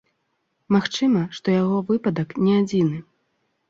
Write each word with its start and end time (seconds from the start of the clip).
Магчыма, 0.77 1.21
што 1.41 1.47
яго 1.61 1.77
выпадак 1.93 2.29
не 2.49 2.53
адзіны. 2.65 2.97